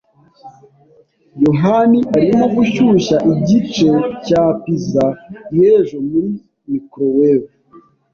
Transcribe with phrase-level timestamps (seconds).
[1.43, 3.89] yohani arimo gushyushya igice
[4.25, 5.05] cya pizza
[5.57, 6.29] y'ejo muri
[6.71, 7.47] microwave.